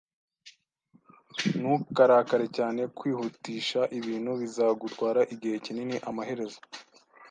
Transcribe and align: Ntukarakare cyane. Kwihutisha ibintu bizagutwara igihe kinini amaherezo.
Ntukarakare 1.59 2.45
cyane. 2.57 2.81
Kwihutisha 2.97 3.81
ibintu 3.99 4.31
bizagutwara 4.41 5.21
igihe 5.33 5.55
kinini 5.65 5.95
amaherezo. 6.09 6.59